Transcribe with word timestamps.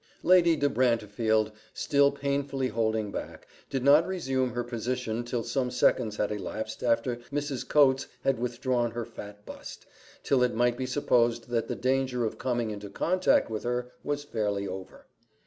Lady 0.23 0.55
de 0.55 0.67
Brantefield, 0.67 1.51
still 1.75 2.11
painfully 2.11 2.69
holding 2.69 3.11
back, 3.11 3.47
did 3.69 3.83
not 3.83 4.07
resume 4.07 4.49
her 4.53 4.63
position 4.63 5.23
till 5.23 5.43
some 5.43 5.69
seconds 5.69 6.17
had 6.17 6.31
elapsed 6.31 6.81
after 6.81 7.17
Mrs. 7.31 7.67
Coates 7.67 8.07
had 8.23 8.39
withdrawn 8.39 8.89
her 8.89 9.05
fat 9.05 9.45
bust 9.45 9.85
till 10.23 10.41
it 10.41 10.55
might 10.55 10.75
be 10.75 10.87
supposed 10.87 11.49
that 11.49 11.67
the 11.67 11.75
danger 11.75 12.25
of 12.25 12.39
coming 12.39 12.71
into 12.71 12.89
contact 12.89 13.47
with 13.51 13.61
her 13.63 13.91
was 14.03 14.23
fairly 14.23 14.67
over. 14.67 15.05